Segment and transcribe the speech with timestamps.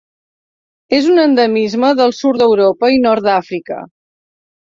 [0.99, 3.79] És un endemisme del sud d'Europa i Nord d'Àfrica.